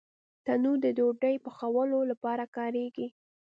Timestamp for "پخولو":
1.45-1.99